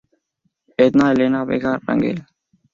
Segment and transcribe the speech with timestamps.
[0.77, 2.25] Edna Elena Vega Rangel.